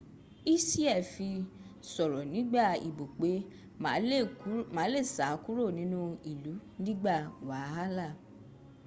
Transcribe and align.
hsieh 0.49 1.01
fi 1.13 1.29
soro 1.91 2.19
nigba 2.33 2.63
ibo 2.87 3.05
pe 3.19 3.31
ma 4.77 4.83
le 4.93 4.99
sa 5.15 5.27
kuro 5.43 5.65
ninu 5.77 6.01
ilu 6.33 6.53
nigba 6.83 7.15
wahala 7.47 8.07